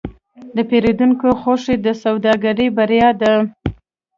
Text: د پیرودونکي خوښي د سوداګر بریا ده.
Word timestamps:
د 0.55 0.57
پیرودونکي 0.69 1.29
خوښي 1.41 1.75
د 1.85 1.87
سوداګر 2.03 2.57
بریا 2.77 3.09
ده. 3.21 3.33